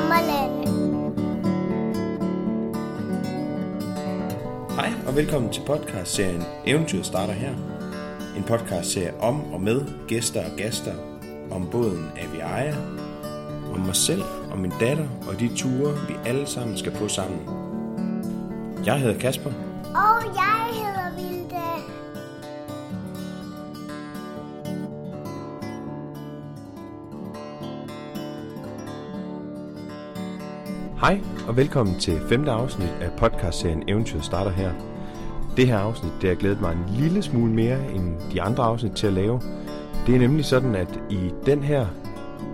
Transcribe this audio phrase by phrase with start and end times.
[0.00, 0.50] sommerland.
[4.70, 7.54] Hej og velkommen til podcastserien Eventyr starter her.
[8.36, 10.92] En podcastserie om og med gæster og gaster
[11.50, 12.74] om båden Aviaja,
[13.74, 17.40] om mig selv og min datter og de ture, vi alle sammen skal på sammen.
[18.86, 19.50] Jeg hedder Kasper,
[19.84, 20.59] Og jeg
[31.00, 34.72] Hej og velkommen til femte afsnit af podcastserien Eventyr starter her.
[35.56, 38.92] Det her afsnit, det har glædet mig en lille smule mere end de andre afsnit
[38.92, 39.40] til at lave.
[40.06, 41.86] Det er nemlig sådan, at i den her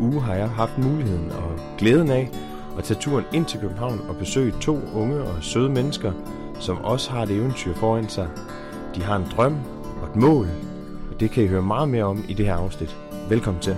[0.01, 2.31] uge har jeg haft muligheden og glæden af
[2.79, 6.13] at tage turen ind til København og besøge to unge og søde mennesker,
[6.61, 8.29] som også har et eventyr foran sig.
[8.95, 9.57] De har en drøm
[10.03, 10.47] og et mål,
[11.13, 12.97] og det kan I høre meget mere om i det her afsnit.
[13.29, 13.77] Velkommen til.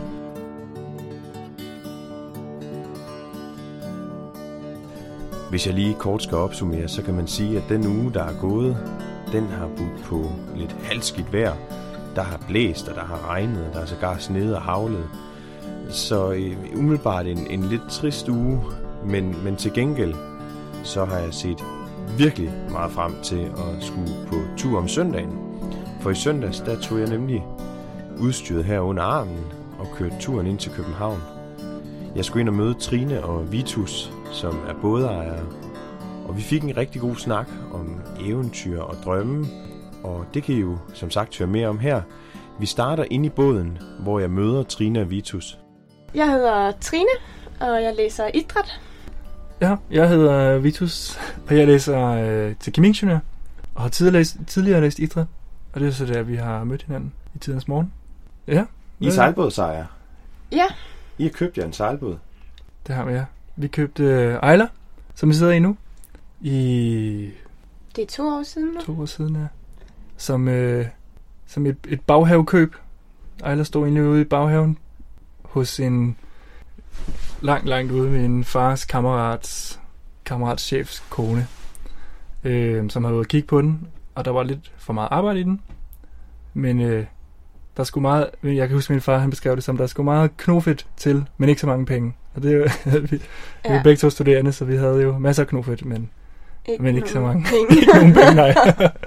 [5.51, 8.41] Hvis jeg lige kort skal opsummere, så kan man sige, at den uge, der er
[8.41, 8.77] gået,
[9.33, 11.55] den har budt på lidt halskidt vejr.
[12.17, 15.05] Der har blæst, og der har regnet, og der er sågar sneet og havlet.
[15.91, 18.61] Så øh, umiddelbart en, en lidt trist uge,
[19.05, 20.15] men, men til gengæld,
[20.83, 21.65] så har jeg set
[22.19, 25.39] virkelig meget frem til at skulle på tur om søndagen.
[26.01, 27.45] For i søndags, der tog jeg nemlig
[28.21, 29.45] udstyret her under armen
[29.79, 31.23] og kørte turen ind til København.
[32.17, 35.47] Jeg skulle ind og møde Trine og Vitus, som er bådejere.
[36.29, 39.47] Og vi fik en rigtig god snak om eventyr og drømme,
[40.03, 42.03] og det kan I jo som sagt høre mere om her.
[42.61, 45.59] Vi starter inde i båden, hvor jeg møder Trine og Vitus.
[46.15, 47.09] Jeg hedder Trine,
[47.61, 48.81] og jeg læser idræt.
[49.61, 51.19] Ja, jeg hedder Vitus,
[51.49, 53.19] og jeg læser øh, til kemiingeniør,
[53.75, 55.27] og har tidligere læst, tidligere læst idræt,
[55.73, 57.93] og det er så der, vi har mødt hinanden i tidens morgen.
[58.47, 58.65] Ja,
[59.01, 59.87] I er sejlbådsejere.
[60.53, 60.67] Ja,
[61.19, 62.19] I har købt jer en sejlbåd.
[62.87, 63.25] det har vi, ja.
[63.61, 64.67] Vi købte øh, Ejler,
[65.15, 65.77] som vi sidder i nu,
[66.41, 67.31] i
[67.97, 68.81] det er to år siden nu.
[68.81, 69.47] to år siden, ja.
[70.17, 70.87] Som, øh,
[71.47, 72.75] som et, et baghavekøb.
[73.45, 74.79] Ejler stod egentlig ude i baghaven
[75.43, 76.17] hos en
[77.41, 79.81] langt, langt ude med en fars kammerats,
[80.25, 81.47] kammerats chefs kone,
[82.45, 85.45] øh, som havde været kigge på den, og der var lidt for meget arbejde i
[85.45, 85.61] den.
[86.55, 87.07] Men øh,
[87.79, 90.37] der skulle meget, jeg kan huske min far, han beskrev det som, der skulle meget
[90.37, 92.15] knofedt til, men ikke så mange penge.
[92.35, 93.21] Og det vi, vi
[93.65, 93.75] Ja.
[93.79, 96.11] er begge to studerende, så vi havde jo masser af knofedt, men
[96.81, 97.45] Men ikke så mange.
[97.45, 97.77] penge.
[97.81, 98.53] ikke nogen penge, nej.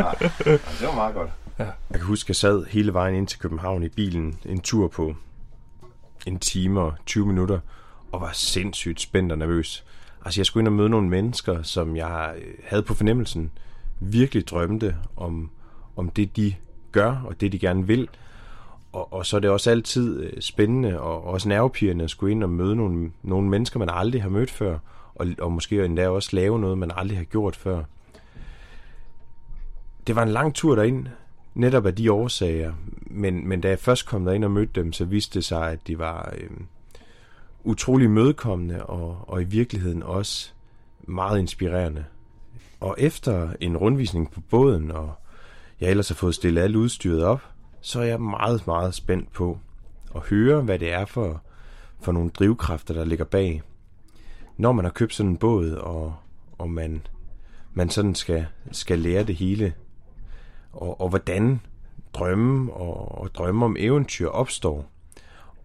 [0.79, 1.29] det var meget godt.
[1.59, 1.63] Ja.
[1.63, 4.87] Jeg kan huske, at jeg sad hele vejen ind til København i bilen, en tur
[4.87, 5.15] på
[6.27, 7.59] en time og 20 minutter,
[8.11, 9.83] og var sindssygt spændt og nervøs.
[10.25, 13.51] Altså, jeg skulle ind og møde nogle mennesker, som jeg øh, havde på fornemmelsen
[13.99, 15.49] virkelig drømte om,
[15.95, 16.53] om det, de
[16.91, 18.07] gør, og det, de gerne vil.
[18.93, 22.43] Og, og så er det også altid øh, spændende og også nervepirrende at skulle ind
[22.43, 24.77] og møde nogle, nogle mennesker, man aldrig har mødt før,
[25.15, 27.83] og, og måske endda også lave noget, man aldrig har gjort før.
[30.07, 31.07] Det var en lang tur derind,
[31.53, 35.05] netop af de årsager, men, men da jeg først kom derind og mødte dem, så
[35.05, 36.49] viste det sig, at de var øh,
[37.63, 40.51] utrolig mødekommende og, og i virkeligheden også
[41.03, 42.05] meget inspirerende.
[42.79, 45.13] Og efter en rundvisning på båden, og
[45.81, 47.50] jeg ellers har fået stillet alt udstyret op,
[47.81, 49.59] så er jeg meget, meget spændt på
[50.15, 51.41] at høre, hvad det er for,
[52.01, 53.61] for nogle drivkræfter, der ligger bag.
[54.57, 56.15] Når man har købt sådan en båd, og,
[56.57, 57.07] og man,
[57.73, 59.73] man sådan skal, skal lære det hele,
[60.73, 61.61] og, og hvordan
[62.13, 64.85] drømme og, og drømme om eventyr opstår.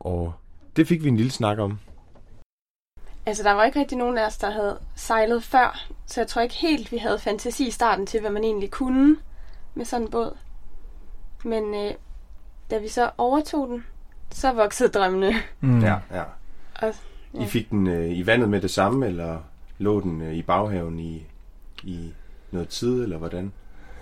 [0.00, 0.32] Og
[0.76, 1.78] det fik vi en lille snak om.
[3.26, 6.42] Altså, der var ikke rigtig nogen af os, der havde sejlet før, så jeg tror
[6.42, 9.16] ikke helt, vi havde fantasi i starten til, hvad man egentlig kunne
[9.74, 10.36] med sådan en båd.
[11.44, 11.94] Men øh,
[12.70, 13.84] da vi så overtog den,
[14.30, 15.34] så voksede drømmene.
[15.60, 15.80] Mm.
[15.80, 15.94] ja.
[16.74, 16.94] Og,
[17.34, 19.38] I fik den øh, i vandet med det samme, eller
[19.78, 21.26] lå den øh, i baghaven i,
[21.82, 22.12] i
[22.50, 23.52] noget tid, eller hvordan?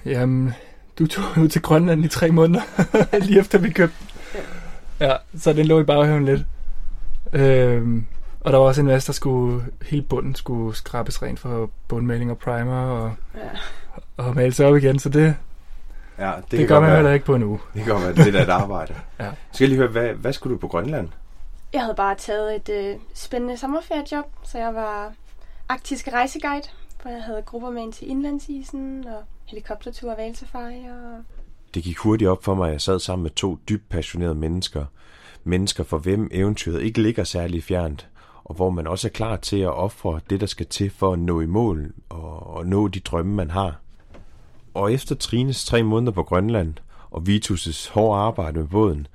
[0.04, 0.52] Jamen,
[0.98, 2.62] du tog ud til Grønland i tre måneder,
[3.26, 4.40] lige efter vi købte den.
[5.00, 6.42] Ja, så den lå i baghaven lidt.
[7.32, 8.06] Øhm,
[8.40, 12.30] og der var også en masse, der skulle, hele bunden skulle skrabes rent for bundmaling
[12.30, 13.40] og primer og, ja.
[14.16, 15.36] og male sig op igen, så det,
[16.18, 17.58] Ja, det, det gør man heller ikke på en uge.
[17.74, 18.94] Det kan godt være lidt af et arbejde.
[19.20, 19.30] Ja.
[19.52, 21.08] Skal jeg lige høre, hvad, hvad skulle du på Grønland?
[21.72, 25.12] Jeg havde bare taget et øh, spændende sommerferiejob, så jeg var
[25.68, 26.68] arktisk rejseguide,
[27.02, 30.84] hvor jeg havde grupper med ind til indlandsisen og helikoptertur og valsafari.
[30.84, 31.24] Og...
[31.74, 34.84] Det gik hurtigt op for mig, at jeg sad sammen med to dybt passionerede mennesker.
[35.44, 38.08] Mennesker, for hvem eventyret ikke ligger særlig fjernt,
[38.44, 41.18] og hvor man også er klar til at ofre det, der skal til for at
[41.18, 43.80] nå i mål og, og nå de drømme, man har.
[44.74, 46.74] Og efter Trines tre måneder på Grønland
[47.10, 49.06] og Vitus' hårde arbejde med båden,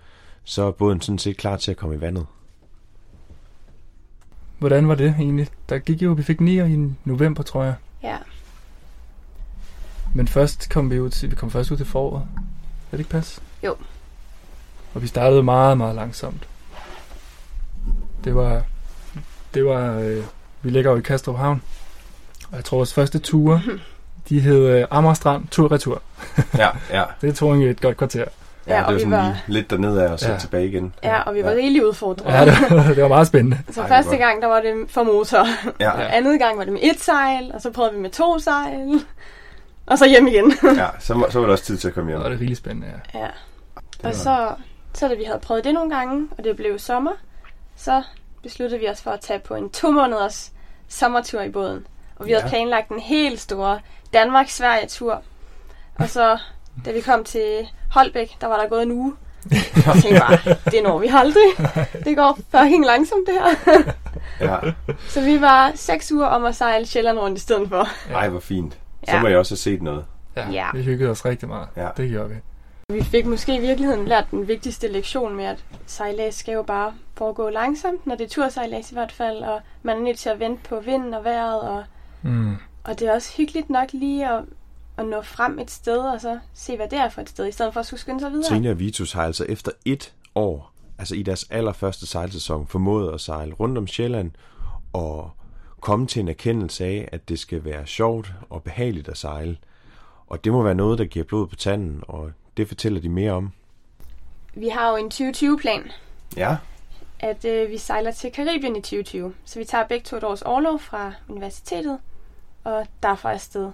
[0.43, 2.25] så er båden sådan set klar til at komme i vandet.
[4.59, 5.47] hvordan var det egentlig?
[5.69, 7.75] Der gik jo, vi fik 9 i november, tror jeg.
[8.03, 8.17] Ja.
[10.15, 12.27] Men først kom vi jo til, vi kom først ud til foråret.
[12.91, 13.41] Er det ikke pas?
[13.63, 13.75] Jo.
[14.93, 16.47] Og vi startede meget, meget langsomt.
[18.23, 18.63] Det var,
[19.53, 20.23] det var, øh,
[20.61, 21.61] vi ligger jo i Kastrup Havn.
[22.49, 23.61] Og jeg tror, vores første ture,
[24.29, 26.01] de hed øh, Amagerstrand tur-retur.
[26.57, 27.03] Ja, ja.
[27.21, 28.25] Det tog egentlig et godt kvarter.
[28.67, 30.37] Ja, Ja, det og var vi sådan var- lige lidt dernede af og så Ja.
[30.37, 30.93] tilbage igen.
[31.03, 32.33] Ja, og vi var rigeligt udfordret.
[32.33, 33.57] Ja, det, var- det var meget spændende.
[33.71, 35.47] Så Ej, det første gang, der var det for motor.
[35.79, 36.07] Ja, Ja.
[36.17, 38.99] Andet gang var det med et sejl, og så prøvede vi med to sejl.
[39.85, 40.53] Og så hjem igen.
[40.77, 42.19] ja så, var- så var det også tid til at komme hjem.
[42.21, 43.19] var det rigtig spændende, ja.
[43.19, 43.27] Ja.
[44.03, 44.49] Og så,
[44.93, 47.11] så da vi havde prøvet det nogle gange, og det blev sommer,
[47.75, 48.01] så
[48.43, 50.51] besluttede vi os for at tage på en to måneders
[50.87, 51.87] sommertur i båden.
[52.15, 52.39] Og vi Ja.
[52.39, 53.79] havde planlagt en helt store
[54.13, 55.21] Danmark-Sverige-tur.
[55.95, 56.37] Og så,
[56.85, 59.13] da vi kom til Holbæk, der var der gået en uge.
[59.51, 61.43] Jeg tænkte bare, det når vi aldrig.
[62.05, 63.93] Det går fucking langsomt det her.
[64.41, 64.71] Ja,
[65.07, 67.87] Så vi var seks uger om at sejle Sjælland rundt i stedet for.
[68.13, 68.73] ej, hvor fint.
[68.73, 69.21] Så Ja.
[69.21, 70.05] må jeg også have set noget.
[70.35, 70.67] Ja, Ja.
[70.73, 71.67] vi hyggede os rigtig meget.
[71.77, 71.87] Ja.
[71.97, 72.35] Det gjorde vi.
[72.93, 76.93] Vi fik måske i virkeligheden lært den vigtigste lektion med, at sejlads skal jo bare
[77.17, 80.39] foregå langsomt, når det er tursejlads i hvert fald, og man er nødt til at
[80.39, 81.83] vente på vinden og vejret, og,
[82.21, 82.55] Mm.
[82.89, 84.43] Og det er også hyggeligt nok lige at,
[84.97, 87.51] at nå frem et sted, og så se, hvad det er for et sted, i
[87.51, 88.47] stedet for at skulle skynde sig videre.
[88.49, 93.21] Trine og Vitus har altså efter et år, altså i deres allerførste sejlsæson, formået at
[93.21, 94.31] sejle rundt om Sjælland
[94.93, 95.31] og
[95.79, 99.57] komme til en erkendelse af, at det skal være sjovt og behageligt at sejle.
[100.27, 103.31] Og det må være noget, der giver blod på tanden, og det fortæller de mere
[103.31, 103.51] om.
[104.53, 105.91] Vi har jo en 2020-plan,
[106.37, 106.57] Ja,
[107.19, 110.41] at øh, vi sejler til Karibien i 2020, så vi tager begge to et års
[110.41, 111.99] overlov fra universitetet,
[112.63, 113.71] og derfra afsted.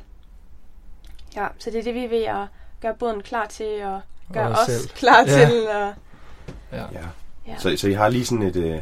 [1.36, 2.48] Ja, så det er det, vi er ved at
[2.82, 4.02] gøre båden klar til, og
[4.34, 4.90] gøre Og os selv.
[4.90, 5.46] klar Ja.
[5.50, 5.94] til, og
[6.72, 6.84] Ja.
[6.94, 7.06] ja.
[7.48, 7.58] Ja.
[7.58, 8.82] Så, så I har lige sådan et, øh,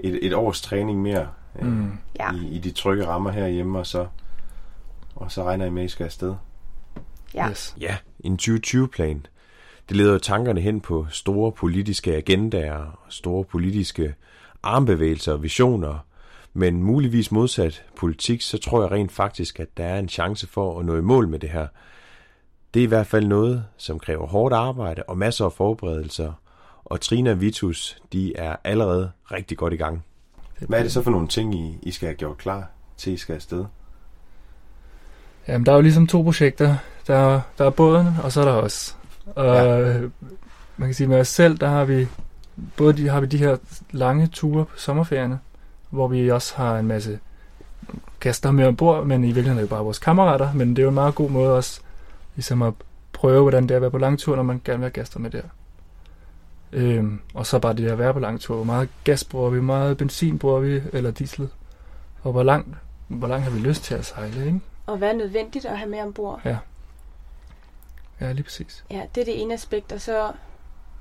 [0.00, 1.28] et, et års træning mere
[1.58, 1.98] øh, Mm.
[2.34, 4.06] I, i de trygge rammer herhjemme, og så,
[5.14, 6.34] og så regner I med, at I skal afsted.
[7.34, 7.50] Ja.
[7.50, 7.76] Yes.
[7.80, 9.26] Ja, en 2020-plan.
[9.88, 14.14] Det leder jo tankerne hen på store politiske agendaer, store politiske
[14.62, 15.98] armbevægelser og visioner.
[16.54, 20.78] Men muligvis modsat politik, så tror jeg rent faktisk, at der er en chance for
[20.80, 21.66] at nå i mål med det her.
[22.74, 26.32] Det er i hvert fald noget, som kræver hårdt arbejde og masser af forberedelser.
[26.84, 30.04] Og Trina og Vitus, de er allerede rigtig godt i gang.
[30.60, 33.16] Hvad er det så for nogle ting, I, I skal have gjort klar til, I
[33.16, 33.64] skal afsted?
[35.48, 36.76] Jamen, der er jo ligesom to projekter.
[37.06, 38.96] Der, er- der er båden, og så er der os.
[39.26, 39.98] Og ja.
[40.76, 42.06] man kan sige, med os selv, der har vi
[42.76, 43.56] både de, har vi de her
[43.90, 45.38] lange ture på sommerferierne,
[45.92, 47.18] hvor vi også har en masse
[48.20, 50.88] gæster med ombord, men i virkeligheden er det bare vores kammerater, men det er jo
[50.88, 51.80] en meget god måde også
[52.34, 52.74] ligesom at
[53.12, 55.30] prøve, hvordan det er at være på langtur, når man gerne vil have gæster med
[55.30, 55.42] der.
[56.72, 58.54] Øhm, og så bare det at være på langtur.
[58.54, 61.48] Hvor meget gas bruger vi, hvor meget benzin bruger vi, eller diesel,
[62.22, 62.76] og hvor langt,
[63.08, 64.60] hvor langt har vi lyst til at sejle, ikke?
[64.86, 66.40] og hvad er nødvendigt at have med ombord.
[66.44, 68.84] Ja, lige præcis.
[68.90, 70.32] Ja, det er det ene aspekt, og så,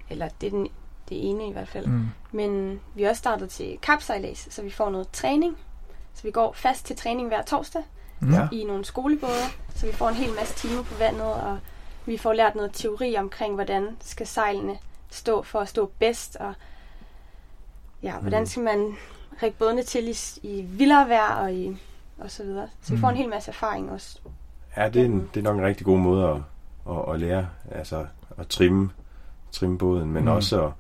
[0.10, 0.68] eller det er den,
[1.12, 1.86] det ene i hvert fald.
[1.88, 2.06] Mm.
[2.32, 5.58] Men vi er også startet til kapsejlads, så vi får noget træning.
[6.14, 7.84] Så vi går fast til træning hver torsdag
[8.24, 8.34] Mm.
[8.34, 8.48] Ja.
[8.52, 9.44] i nogle skolebåde,
[9.76, 11.58] så vi får en hel masse timer på vandet, og
[12.06, 14.78] vi får lært noget teori omkring, hvordan skal sejlene
[15.10, 16.54] stå for at stå bedst, og
[18.04, 18.46] ja, hvordan Mm.
[18.46, 18.94] skal man
[19.44, 21.78] række bådene til i, i vildere vejr og, i,
[22.18, 22.68] og så videre.
[22.82, 23.14] Så vi får Mm.
[23.14, 24.20] en hel masse erfaring også.
[24.78, 26.38] Ja, det er, en, det er nok en rigtig god måde at,
[26.96, 28.06] at, at lære, altså
[28.38, 28.92] at trimme,
[29.52, 30.30] trimme båden, men mm.
[30.32, 30.72] også at,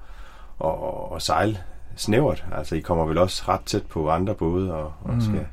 [0.65, 1.63] at, at sejle
[1.95, 2.45] snævert.
[2.55, 5.13] Altså, I kommer vel også ret tæt på andre både og, og Mm.
[5.15, 5.21] mm.
[5.21, 5.45] skal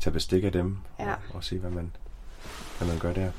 [0.00, 1.10] tage bestik af dem Ja.
[1.10, 1.92] og, og se, hvad man,
[2.78, 3.30] hvad man gør der.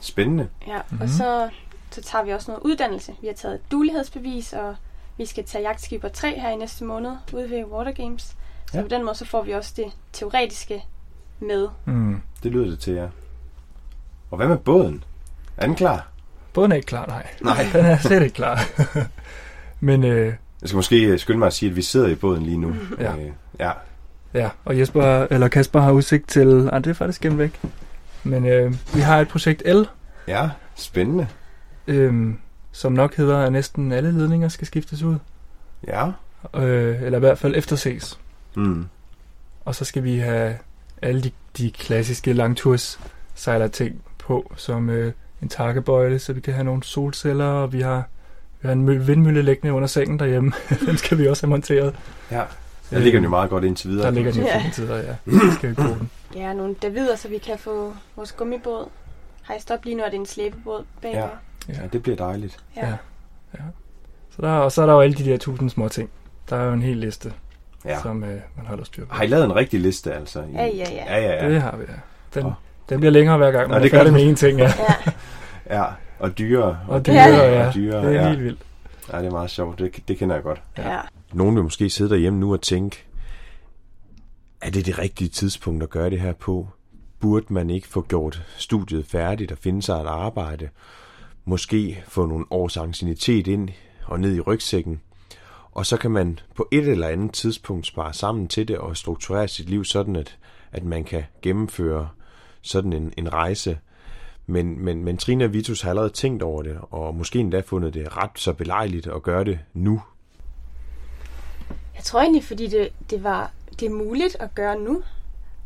[0.00, 0.48] Spændende.
[0.66, 0.78] Ja.
[0.90, 1.00] Mhm.
[1.02, 1.50] og så,
[1.90, 3.12] så tager vi også noget uddannelse.
[3.20, 4.76] Vi har taget et dulighedsbevis, og
[5.18, 8.22] vi skal tage jagtskipper 3 her i næste måned ude ved Water Games.
[8.22, 8.82] Så Ja.
[8.82, 10.84] på den måde så får vi også det teoretiske
[11.40, 11.68] med.
[11.84, 12.22] Mm.
[12.42, 13.08] Det lyder det til jer.
[14.30, 15.04] Og hvad med båden?
[15.56, 16.08] Er den klar?
[16.52, 17.26] Båden er ikke klar, nej.
[17.40, 17.66] Nej.
[17.72, 18.60] Den er slet ikke klar.
[19.80, 22.42] Men øh, Jeg skal måske øh, skynde mig at sige, at vi sidder i båden
[22.42, 22.74] lige nu.
[23.00, 23.16] Ja.
[23.16, 23.70] Øh, ja.
[24.34, 26.68] ja, og Jesper, eller Kasper har udsigt til...
[26.72, 27.60] Ah, det er faktisk gemt væk.
[28.24, 29.82] Men øh, vi har et projekt L,
[30.28, 31.26] ja, spændende.
[31.86, 32.34] øh,
[32.72, 35.16] som nok hedder, at næsten alle ledninger skal skiftes ud.
[35.86, 36.10] Ja.
[36.56, 38.18] Øh, eller i hvert fald efterses.
[38.56, 38.86] Mm.
[39.64, 40.56] Og så skal vi have
[41.02, 43.00] alle de, de klassiske langturs
[43.72, 48.04] ting på, som øh, en takkebøjle, så vi kan have nogle solceller, og vi har,
[48.62, 50.52] vi har en mø- vindmølle liggende under sengen derhjemme.
[50.86, 51.94] den skal vi også have monteret.
[52.30, 52.42] Ja.
[52.90, 54.04] Der ligger den jo meget godt indtil videre.
[54.06, 54.58] Der ligger den jo Ja.
[54.62, 55.14] fint tider, ja.
[55.50, 56.10] Så skal vi bruge den.
[56.36, 58.88] Ja, nogle Davider, så vi kan få vores gummibåd
[59.48, 61.18] hejst op lige nu, er det en slæbebåd bagved.
[61.20, 61.26] Ja.
[61.68, 62.58] Ja, det bliver dejligt.
[62.76, 62.86] ja.
[63.54, 63.58] Ja.
[64.36, 66.10] Så der, og så er der jo alle de der tusind små ting.
[66.50, 67.32] Der er jo en hel liste.
[67.84, 68.00] Ja.
[68.02, 69.14] som øh, man holder styr på.
[69.14, 70.40] Har I lavet en rigtig liste, altså?
[70.40, 70.44] I...
[70.54, 71.16] Ja, ja, ja.
[71.16, 71.50] Ja, ja, ja.
[71.52, 71.94] Det har vi, ja.
[72.40, 72.52] Den, Åh.
[72.88, 74.64] den bliver længere hver gang, Nå, man det er gør færdig med en ting, ja.
[74.64, 75.11] ja.
[75.72, 75.84] Ja.
[76.18, 76.78] Og dyre.
[76.88, 77.66] Og dyrere, ja.
[77.66, 78.28] Og dyrere, det er ja.
[78.28, 78.60] helt vildt.
[79.12, 79.78] Ja, det er meget sjovt.
[79.78, 80.62] Det, det kender jeg godt.
[80.78, 81.00] ja.
[81.32, 83.04] Nogen vil måske sidde derhjemme nu og tænke,
[84.60, 86.68] er det det rigtige tidspunkt at gøre det her på?
[87.20, 90.68] Burde man ikke få gjort studiet færdigt og finde sig et arbejde?
[91.44, 93.68] Måske få nogle års ancienitet ind
[94.04, 95.00] og ned i rygsækken?
[95.72, 99.48] Og så kan man på et eller andet tidspunkt spare sammen til det og strukturere
[99.48, 100.38] sit liv sådan, at,
[100.72, 102.08] at man kan gennemføre
[102.62, 103.78] sådan en, en rejse.
[104.46, 108.16] Men, men, men Trina Vitus har allerede tænkt over det, og måske endda fundet det
[108.16, 110.02] ret så belejligt at gøre det nu,
[111.96, 115.02] Jeg tror egentlig, fordi det, det, var, det er muligt at gøre nu.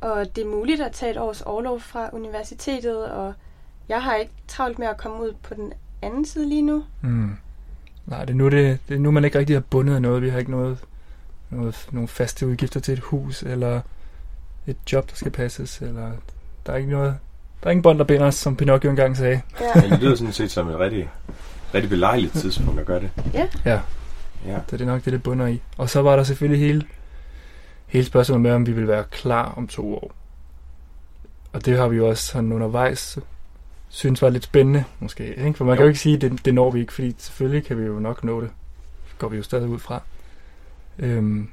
[0.00, 3.34] Og det er muligt at tage et års overlov fra universitetet, og
[3.88, 6.84] jeg har ikke travlt med at komme ud på den anden side lige nu.
[7.00, 7.30] Mm.
[8.06, 10.22] Nej, det er, nu, det, det er nu, man ikke rigtig har bundet af noget.
[10.22, 10.78] Vi har ikke noget,
[11.50, 13.80] noget, nogle faste udgifter til et hus, eller
[14.66, 16.12] et job, der skal passes, eller
[16.66, 17.18] der er ikke noget...
[17.62, 19.40] Der er ingen bånd, der binder os, som Pinocchio engang sagde.
[19.60, 21.10] Ja, det lyder sådan set som et rigtig,
[21.74, 23.10] rigtig belejligt tidspunkt at gøre det.
[23.34, 23.46] ja.
[23.64, 23.80] Ja,
[24.46, 24.58] Ja.
[24.70, 25.60] det er nok det, det bunder i.
[25.76, 26.82] Og så var der selvfølgelig hele,
[27.86, 30.12] hele spørgsmålet med, om vi vil være klar om to år.
[31.52, 33.18] Og det har vi jo også sådan undervejs
[33.88, 35.34] synes var lidt spændende, måske.
[35.34, 35.54] Ikke?
[35.54, 35.76] For man jo.
[35.76, 35.86] kan Jo.
[35.86, 38.24] jo ikke sige, at det, det når vi ikke, fordi selvfølgelig kan vi jo nok
[38.24, 38.50] nå det.
[39.18, 40.02] Går vi jo stadig ud fra.
[40.98, 41.48] Øhm,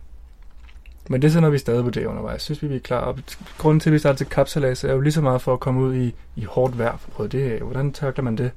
[1.09, 2.41] men det er sådan noget, vi stadig vurderer undervejs.
[2.41, 2.99] Synes vi, vi er klar.
[2.99, 3.19] Og
[3.57, 5.81] grunden til, at vi starter til kapsalas, er jo lige så meget for at komme
[5.81, 6.97] ud i, i hårdt vejr.
[6.97, 7.59] For prøve det af.
[7.61, 8.51] Hvordan takler man det?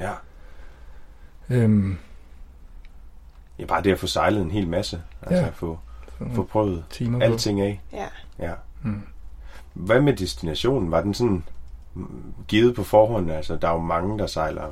[0.00, 0.12] ja.
[1.50, 1.96] Øhm,
[3.58, 5.02] Ja, bare det at få sejlet en hel masse.
[5.22, 5.46] Altså Ja.
[5.48, 5.78] at få,
[6.34, 7.80] få prøvet timer alting af.
[7.92, 8.06] ja.
[8.38, 8.52] Ja.
[8.82, 9.02] Mm.
[9.72, 10.90] Hvad med destinationen?
[10.90, 11.44] Var den sådan
[12.48, 13.30] givet på forhånd?
[13.32, 14.66] Altså, der er jo mange, der sejler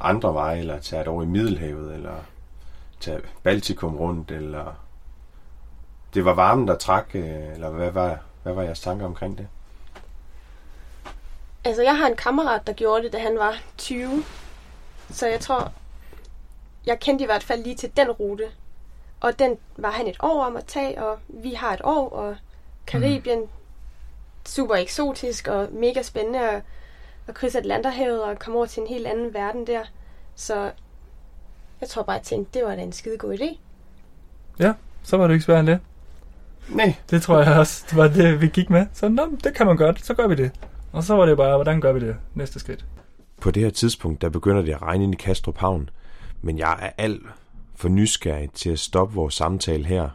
[0.00, 2.14] andre veje, eller tager over i Middelhavet, eller
[3.00, 4.74] tager Baltikum rundt, eller...
[6.14, 9.48] Det var varmen, der trak, øh, eller hvad var, hvad var jeres tanker omkring det?
[11.64, 14.24] Altså, jeg har en kammerat, der gjorde det, da han var 20.
[15.10, 15.72] Så jeg tror,
[16.86, 18.44] jeg kendte i hvert fald lige til den rute.
[19.20, 22.36] Og den var han et år om at tage, og vi har et år, og
[22.86, 23.48] Karibien, mm.
[24.46, 26.62] super eksotisk og mega spændende at,
[27.26, 29.82] at krydse Atlanterhavet og komme over til en helt anden verden der.
[30.34, 30.70] Så
[31.80, 33.58] jeg tror bare, jeg tænkte, det var da en skide god idé.
[35.02, 35.80] Så var det ikke sværere end det.
[36.68, 36.94] Nej.
[37.10, 38.86] Det tror jeg også, det var det, vi gik med.
[38.92, 40.50] Så Nå, det kan man godt, så gør vi det.
[40.92, 42.84] Og så var det bare, hvordan gør vi det næste skridt?
[43.40, 45.90] På det her tidspunkt, der begynder det at regne ind i Kastrup Havn,
[46.42, 47.22] men jeg er alt
[47.76, 50.08] for nysgerrig til at stoppe vores samtale her.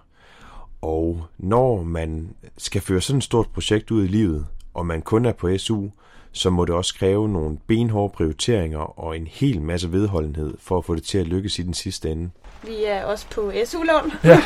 [0.82, 5.26] Og når man skal føre sådan et stort projekt ud i livet, og man kun
[5.26, 5.88] er på SU,
[6.32, 10.86] så må det også kræve nogle benhårde prioriteringer og en hel masse vedholdenhed for at
[10.86, 12.30] få det til at lykkes i den sidste ende.
[12.64, 14.40] Vi er også på SU-lån, Ja,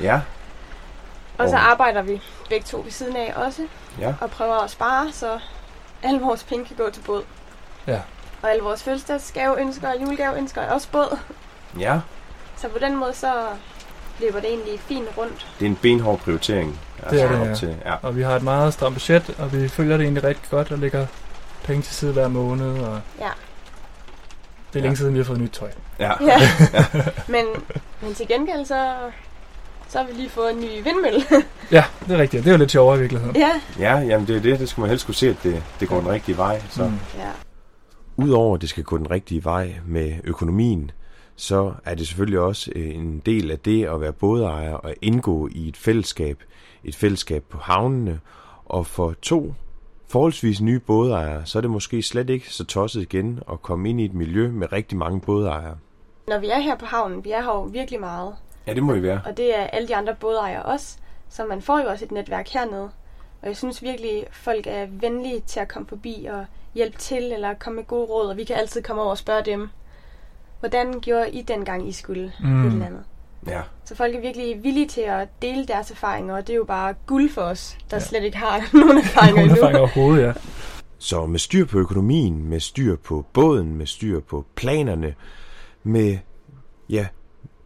[1.42, 3.66] og så arbejder vi begge to ved siden af også,
[4.00, 5.38] ja, og prøver at spare, så
[6.02, 7.22] alle vores penge kan gå til båd.
[7.86, 8.00] Ja.
[8.42, 11.18] Og alle vores fødselsdagsgaveønsker og julegaveønsker er også båd.
[11.78, 12.00] ja.
[12.56, 13.32] Så på den måde, så
[14.20, 15.46] løber det egentlig fint rundt.
[15.58, 16.80] Det er en benhård prioritering.
[17.10, 17.54] Det er det, op ja.
[17.54, 17.76] til.
[17.84, 17.94] Ja.
[18.02, 20.78] Og vi har et meget stramt budget, og vi følger det egentlig rigtig godt, og
[20.78, 21.06] lægger
[21.64, 23.28] penge til side hver måned, og Ja.
[24.72, 24.94] det er længe Ja.
[24.94, 25.70] siden, vi har fået nyt tøj.
[25.98, 26.12] Ja.
[26.20, 26.38] ja.
[27.34, 27.44] men,
[28.00, 28.94] men til gengæld, så,
[29.90, 31.20] så har vi lige fået en ny vindmølle.
[31.72, 32.44] Ja, det er rigtigt.
[32.44, 33.36] Det er jo lidt sjovere i virkeligheden.
[33.36, 33.60] ja.
[33.78, 34.60] ja, jamen det er det.
[34.60, 36.62] Det skal man helst kunne se, at det, det går den rigtige vej.
[36.70, 36.84] Så.
[36.84, 36.98] Mm.
[37.18, 37.30] ja.
[38.16, 40.90] Udover at det skal gå den rigtige vej med økonomien,
[41.36, 45.48] så er det selvfølgelig også øh, en del af det at være bådejer og indgå
[45.52, 46.42] i et fællesskab,
[46.84, 48.20] et fællesskab på havnene.
[48.64, 49.54] Og for to
[50.08, 54.00] forholdsvis nye bådejere, så er det måske slet ikke så tosset igen at komme ind
[54.00, 55.76] i et miljø med rigtig mange bådejere.
[56.28, 58.34] Når vi er her på havnen, vi er her jo virkelig meget.
[58.70, 59.20] Ja, det må I være.
[59.26, 60.96] Og det er alle de andre bådejere også.
[61.28, 62.90] Så man får jo også et netværk hernede.
[63.42, 67.54] Og jeg synes virkelig, folk er venlige til at komme forbi og hjælpe til, eller
[67.54, 68.28] komme med gode råd.
[68.28, 69.68] Og vi kan altid komme over og spørge dem,
[70.60, 72.66] hvordan gjorde I dengang, I skulle Mm.
[72.66, 73.04] et eller andet.
[73.46, 76.64] Ja, Så folk er virkelig villige til at dele deres erfaringer, og det er jo
[76.64, 78.00] bare guld for os, der Ja.
[78.00, 79.56] slet ikke har nogen erfaringer Nogen endnu.
[79.62, 80.32] erfaring overhovedet, ja.
[80.98, 85.14] Så med styr på økonomien, med styr på båden, med styr på planerne,
[85.82, 86.18] med,
[86.90, 87.06] ja,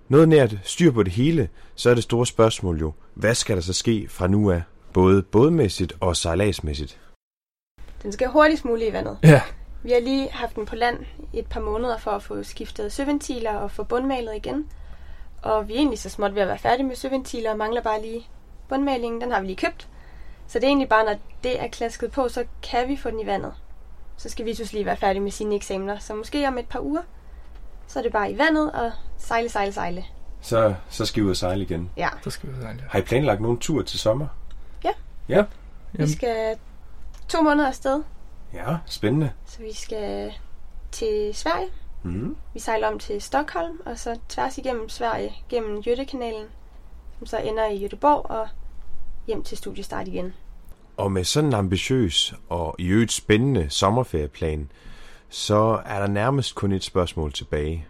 [0.09, 3.63] noget nært styr på det hele, så er det store spørgsmål jo, hvad skal der
[3.63, 7.01] så ske fra nu af, både bådmæssigt og sejladsmæssigt?
[8.03, 9.19] Den skal hurtigst muligt i vandet.
[9.23, 9.43] Ja,
[9.83, 10.99] Vi har lige haft den på land
[11.33, 14.69] i et par måneder for at få skiftet søventiler og få bundmalet igen.
[15.43, 18.03] Og vi er egentlig så småt ved at være færdige med søventiler og mangler bare
[18.03, 18.29] lige
[18.69, 19.21] bundmalingen.
[19.21, 19.89] Den har vi lige købt.
[20.47, 23.21] Så det er egentlig bare, når det er klasket på, så kan vi få den
[23.21, 23.53] i vandet.
[24.17, 25.99] Så skal Vitus lige være færdig med sine eksamener.
[25.99, 27.03] Så måske om et par uger,
[27.87, 30.05] så er det bare i vandet og sejle, sejle, sejle.
[30.41, 31.91] så, så skal I ud og sejle igen.
[31.97, 32.85] Ja, Så skal vi sejle.
[32.91, 34.27] Har I planlagt nogen tur til sommer?
[34.85, 34.91] Ja.
[35.29, 35.41] Ja?
[35.43, 35.47] vi
[35.99, 36.09] Jamen.
[36.11, 36.57] skal
[37.29, 38.03] to måneder afsted,
[38.55, 39.31] Ja, spændende.
[39.47, 40.33] så vi skal
[40.93, 41.69] til Sverige.
[42.03, 42.37] Mm.
[42.55, 46.47] Vi sejler om til Stockholm, og så tværs igennem Sverige, gennem Jøttekanalen,
[47.19, 48.49] som så ender i Göteborg og
[49.27, 50.33] hjem til studiestart igen.
[50.97, 54.71] Og med sådan en ambitiøs og i øvrigt spændende sommerferieplan,
[55.29, 57.87] så er der nærmest kun et spørgsmål tilbage.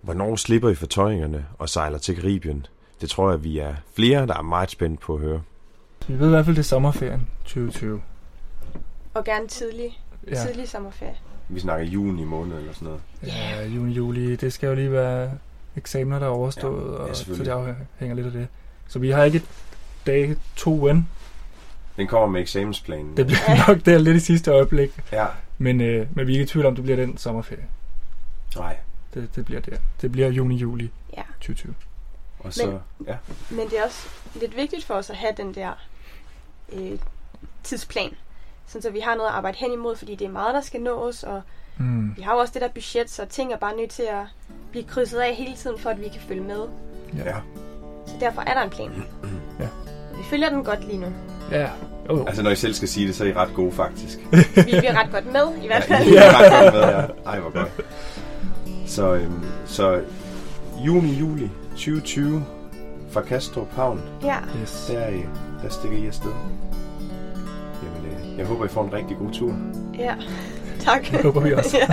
[0.00, 2.66] Hvornår slipper I fortøjningerne og sejler til Karibien?
[3.00, 5.42] Det tror jeg, vi er flere, der er meget spændt på at høre.
[6.08, 8.00] Vi ved i hvert fald, det er sommerferien 2020.
[9.14, 10.00] Og gerne tidlig,
[10.30, 11.14] Ja, tidlig sommerferie.
[11.48, 13.00] Vi snakker juni måned eller sådan noget.
[13.26, 14.36] ja juni, juli.
[14.36, 15.30] Det skal jo lige være
[15.76, 18.48] eksamener, der er overstået, Ja, ja, og, så det afhænger lidt af det.
[18.88, 19.42] Så vi har ikke
[20.06, 21.04] dag to end.
[21.96, 23.16] Den kommer med eksamensplanen.
[23.16, 24.90] Det bliver nok der lidt i sidste øjeblik.
[25.12, 25.26] Ja.
[25.58, 27.66] Men, øh, men vi er ikke i tvivl om, det bliver den sommerferie.
[28.56, 28.76] Nej.
[29.14, 29.80] Det, det bliver det.
[30.00, 31.22] Det bliver juni-juli Ja.
[31.40, 31.74] 2020.
[32.38, 33.16] Og så, Men- ja.
[33.50, 35.72] Men det er også lidt vigtigt for os at have den der
[36.72, 36.98] øh,
[37.62, 38.10] tidsplan.
[38.66, 40.80] Sådan så vi har noget at arbejde hen imod, fordi det er meget, der skal
[40.80, 41.42] nås, og
[41.76, 42.16] Mm.
[42.16, 44.26] vi har jo også det der budget, så ting er bare nødt til at
[44.70, 46.68] blive krydset af hele tiden, for at vi kan følge med.
[47.16, 47.36] ja.
[48.06, 48.90] Så derfor er der en plan.
[49.60, 49.68] Ja.
[50.16, 51.06] Vi følger den godt lige nu.
[51.50, 51.66] Ja.
[52.08, 52.24] Oh, oh.
[52.26, 54.18] Altså, når I selv skal sige det, så er I ret gode, faktisk.
[54.56, 56.08] Vi bliver ret godt med, i hvert fald.
[56.08, 57.00] Ja, I er ret godt med, ja.
[57.32, 57.70] Ej, hvor godt.
[58.86, 60.00] Så, øhm, så
[60.86, 62.44] juni, juli 2020
[63.10, 64.84] fra Kastrup Havn, Ja, Yes.
[64.90, 65.06] der,
[65.62, 66.30] der stikker I afsted.
[67.82, 69.54] Jamen, øh, jeg håber, I får en rigtig god tur.
[69.98, 70.14] ja.
[70.80, 71.10] Tak.
[71.10, 71.78] Det håber vi også.
[71.82, 71.86] ja.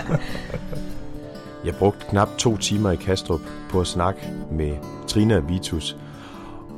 [1.65, 3.39] Jeg brugte knap to timer i Kastrup
[3.69, 4.71] på at snakke med
[5.07, 5.97] Trina og Vitus.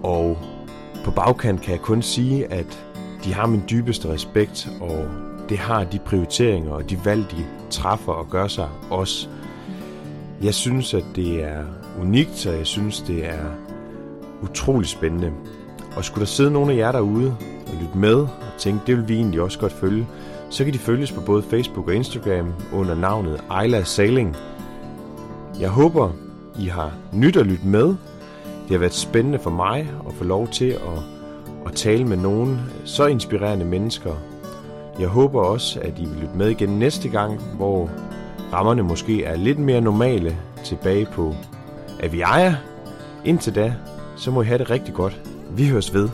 [0.03, 0.37] Og
[1.03, 2.85] på bagkant kan jeg kun sige, at
[3.23, 5.05] de har min dybeste respekt, og
[5.49, 9.27] det har de prioriteringer og de valg, de træffer og gør sig også.
[10.41, 11.63] Jeg synes, at det er
[12.01, 13.45] unikt, og jeg synes, det er
[14.41, 15.31] utrolig spændende.
[15.95, 17.35] Og skulle der sidde nogen af jer derude
[17.67, 20.07] og lytte med og tænke, det vil vi egentlig også godt følge,
[20.49, 24.35] så kan de følges på både Facebook og Instagram under navnet Ejla Sailing.
[25.59, 26.11] Jeg håber,
[26.59, 27.95] I har nyt at lytte med.
[28.63, 30.99] Det har været spændende for mig at få lov til at,
[31.65, 34.13] at tale med nogle så inspirerende mennesker.
[34.99, 37.89] Jeg håber også, at I vil lytte med igen næste gang, hvor
[38.53, 41.35] rammerne måske er lidt mere normale tilbage på
[41.99, 42.55] Aviaja.
[43.25, 43.75] Indtil da,
[44.17, 45.21] så må I have det rigtig godt.
[45.49, 46.09] Vi høres ved.